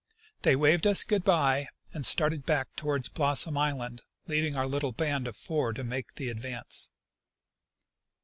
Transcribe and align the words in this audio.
They 0.41 0.55
waveclus'" 0.55 1.05
good 1.07 1.23
bye" 1.23 1.67
and 1.93 2.03
started 2.03 2.43
back 2.43 2.75
toward 2.75 3.07
Blossom 3.13 3.55
island, 3.55 4.01
leaving 4.25 4.57
our 4.57 4.65
little 4.65 4.93
band 4.93 5.27
of 5.27 5.35
four 5.37 5.73
to 5.73 5.83
make 5.83 6.15
the 6.15 6.29
advance. 6.29 6.89